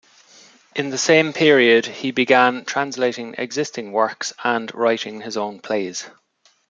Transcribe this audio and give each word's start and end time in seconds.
In 0.75 0.89
the 0.89 0.97
same 0.97 1.31
period 1.31 1.85
he 1.85 2.09
began 2.09 2.65
translating 2.65 3.35
existing 3.37 3.91
works 3.91 4.33
and 4.43 4.73
writing 4.73 5.21
his 5.21 5.37
own 5.37 5.59
plays. 5.59 6.09